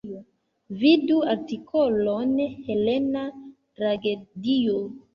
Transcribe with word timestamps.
Vidu 0.83 1.17
artikolon 1.33 2.33
Helena 2.65 3.29
tragedio. 3.39 4.79